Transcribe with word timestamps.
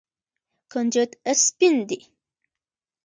کنجد 0.71 1.11
سپین 1.43 1.75
دي. 1.89 1.99